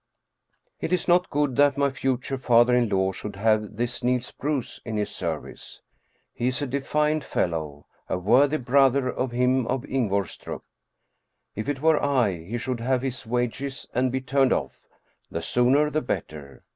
[0.79, 4.81] It is not good that my future father in law should have this Niels Bruus
[4.83, 5.83] in his service.
[6.33, 10.63] He is a defiant fellow, a worthy brother of him of Ingvorstrup.
[11.55, 14.87] If it were I, he should have his wages and be turned off,
[15.29, 16.63] the sooner the better.